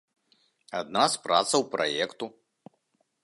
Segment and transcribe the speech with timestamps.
[0.79, 2.25] Адна з працаў праекту.